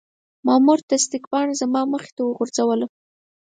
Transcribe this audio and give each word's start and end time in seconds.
مامور 0.45 0.79
تصدیق 0.91 1.23
پاڼه 1.31 1.53
زما 1.61 1.81
مخې 1.93 2.11
ته 2.15 2.21
وغورځوله. 2.23 2.87